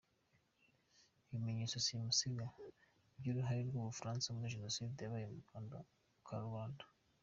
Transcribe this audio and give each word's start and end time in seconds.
Ibimenyetso 1.27 1.77
simusiga 1.85 2.45
by’uruhare 3.17 3.61
rw’u 3.67 3.85
Bufaransa 3.87 4.27
muri 4.35 4.53
Jenoside 4.55 4.97
yabaye 5.01 5.25
mu 5.31 5.37
rwnda 5.45 5.77
ku 6.15 6.19
karubanda 6.27 6.83